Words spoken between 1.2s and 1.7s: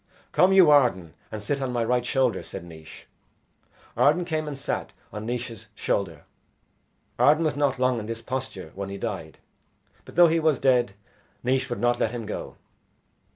and sit